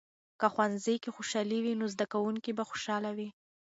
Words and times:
که 0.39 0.47
ښوونځۍ 0.53 0.95
کې 1.03 1.09
خوشحالي 1.15 1.59
وي، 1.61 1.73
نو 1.79 1.85
زده 1.93 2.05
کوونکي 2.13 2.51
به 2.57 2.63
خوشحاله 2.69 3.11
وي. 3.17 3.29